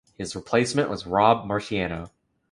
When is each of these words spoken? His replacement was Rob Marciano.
His 0.17 0.35
replacement 0.35 0.89
was 0.89 1.05
Rob 1.05 1.47
Marciano. 1.47 2.09